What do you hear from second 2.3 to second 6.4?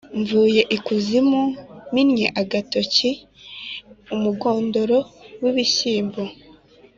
agatoki-Umugondoro w'ibishyimbo.